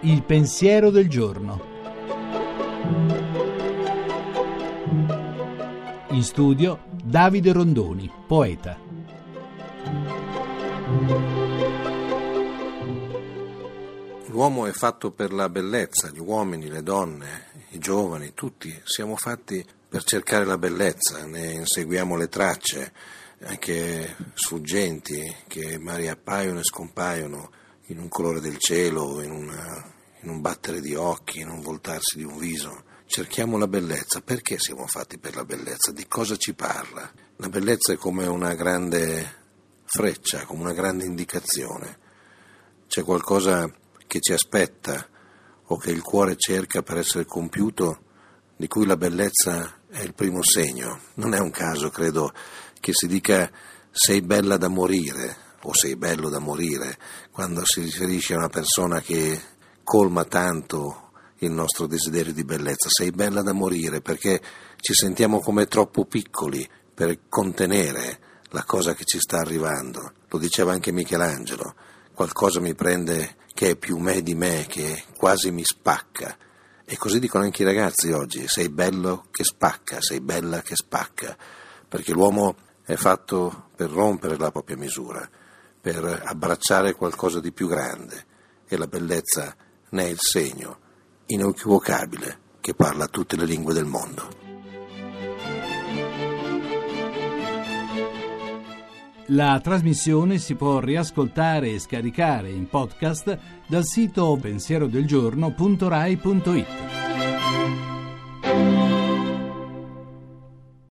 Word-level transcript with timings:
Il 0.00 0.22
pensiero 0.22 0.90
del 0.90 1.08
giorno. 1.08 1.72
In 6.10 6.22
studio 6.22 6.80
Davide 7.02 7.52
Rondoni, 7.52 8.10
poeta. 8.26 8.78
L'uomo 14.26 14.66
è 14.66 14.72
fatto 14.72 15.10
per 15.10 15.32
la 15.32 15.48
bellezza, 15.48 16.10
gli 16.10 16.18
uomini, 16.18 16.68
le 16.68 16.82
donne, 16.82 17.46
i 17.70 17.78
giovani, 17.78 18.34
tutti 18.34 18.74
siamo 18.84 19.16
fatti 19.16 19.64
per 19.88 20.02
cercare 20.02 20.44
la 20.44 20.58
bellezza, 20.58 21.24
ne 21.24 21.52
inseguiamo 21.52 22.16
le 22.16 22.28
tracce, 22.28 22.92
anche 23.42 24.16
sfuggenti, 24.34 25.34
che 25.46 25.78
magari 25.78 26.08
appaiono 26.08 26.60
e 26.60 26.64
scompaiono 26.64 27.50
in 27.88 27.98
un 27.98 28.08
colore 28.08 28.40
del 28.40 28.58
cielo, 28.58 29.20
in, 29.20 29.30
una, 29.30 29.92
in 30.20 30.30
un 30.30 30.40
battere 30.40 30.80
di 30.80 30.94
occhi, 30.94 31.40
in 31.40 31.48
un 31.48 31.60
voltarsi 31.60 32.16
di 32.16 32.24
un 32.24 32.38
viso. 32.38 32.84
Cerchiamo 33.06 33.58
la 33.58 33.68
bellezza. 33.68 34.20
Perché 34.22 34.58
siamo 34.58 34.86
fatti 34.86 35.18
per 35.18 35.36
la 35.36 35.44
bellezza? 35.44 35.92
Di 35.92 36.06
cosa 36.06 36.36
ci 36.36 36.54
parla? 36.54 37.10
La 37.36 37.48
bellezza 37.48 37.92
è 37.92 37.96
come 37.96 38.26
una 38.26 38.54
grande 38.54 39.42
freccia, 39.84 40.44
come 40.44 40.62
una 40.62 40.72
grande 40.72 41.04
indicazione. 41.04 41.98
C'è 42.86 43.02
qualcosa 43.02 43.70
che 44.06 44.20
ci 44.20 44.32
aspetta 44.32 45.08
o 45.66 45.76
che 45.76 45.90
il 45.90 46.02
cuore 46.02 46.36
cerca 46.36 46.82
per 46.82 46.98
essere 46.98 47.24
compiuto, 47.24 48.02
di 48.56 48.68
cui 48.68 48.86
la 48.86 48.96
bellezza 48.96 49.80
è 49.88 50.00
il 50.00 50.14
primo 50.14 50.42
segno. 50.42 51.00
Non 51.14 51.34
è 51.34 51.38
un 51.38 51.50
caso, 51.50 51.90
credo, 51.90 52.32
che 52.84 52.92
si 52.92 53.06
dica 53.06 53.50
sei 53.90 54.20
bella 54.20 54.58
da 54.58 54.68
morire 54.68 55.36
o 55.62 55.70
sei 55.72 55.96
bello 55.96 56.28
da 56.28 56.38
morire 56.38 56.98
quando 57.30 57.62
si 57.64 57.80
riferisce 57.80 58.34
a 58.34 58.36
una 58.36 58.50
persona 58.50 59.00
che 59.00 59.40
colma 59.82 60.26
tanto 60.26 61.12
il 61.38 61.50
nostro 61.50 61.86
desiderio 61.86 62.34
di 62.34 62.44
bellezza. 62.44 62.90
Sei 62.90 63.10
bella 63.10 63.40
da 63.40 63.54
morire 63.54 64.02
perché 64.02 64.38
ci 64.80 64.92
sentiamo 64.92 65.40
come 65.40 65.64
troppo 65.64 66.04
piccoli 66.04 66.68
per 66.92 67.20
contenere 67.26 68.18
la 68.50 68.64
cosa 68.64 68.92
che 68.92 69.04
ci 69.04 69.18
sta 69.18 69.38
arrivando. 69.38 70.12
Lo 70.28 70.36
diceva 70.36 70.72
anche 70.72 70.92
Michelangelo, 70.92 71.74
qualcosa 72.12 72.60
mi 72.60 72.74
prende 72.74 73.36
che 73.54 73.70
è 73.70 73.76
più 73.76 73.96
me 73.96 74.20
di 74.20 74.34
me, 74.34 74.66
che 74.68 75.04
quasi 75.16 75.50
mi 75.50 75.64
spacca. 75.64 76.36
E 76.84 76.98
così 76.98 77.18
dicono 77.18 77.44
anche 77.44 77.62
i 77.62 77.64
ragazzi 77.64 78.10
oggi, 78.10 78.46
sei 78.46 78.68
bello 78.68 79.24
che 79.30 79.42
spacca, 79.42 80.02
sei 80.02 80.20
bella 80.20 80.60
che 80.60 80.76
spacca, 80.76 81.34
perché 81.88 82.12
l'uomo 82.12 82.72
è 82.84 82.96
fatto 82.96 83.68
per 83.74 83.88
rompere 83.90 84.36
la 84.36 84.50
propria 84.50 84.76
misura, 84.76 85.26
per 85.80 86.22
abbracciare 86.24 86.94
qualcosa 86.94 87.40
di 87.40 87.52
più 87.52 87.66
grande 87.66 88.26
e 88.66 88.76
la 88.76 88.86
bellezza 88.86 89.56
ne 89.90 90.04
è 90.04 90.08
il 90.08 90.18
segno 90.20 90.80
inequivocabile 91.26 92.40
che 92.60 92.74
parla 92.74 93.06
tutte 93.06 93.36
le 93.36 93.46
lingue 93.46 93.72
del 93.72 93.86
mondo. 93.86 94.42
La 99.28 99.58
trasmissione 99.62 100.36
si 100.36 100.54
può 100.54 100.80
riascoltare 100.80 101.70
e 101.70 101.78
scaricare 101.78 102.50
in 102.50 102.68
podcast 102.68 103.38
dal 103.66 103.84
sito 103.84 104.36
pensierodelgiorno.rai.it. 104.38 107.13